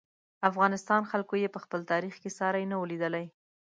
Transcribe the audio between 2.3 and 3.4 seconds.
ساری نه و لیدلی.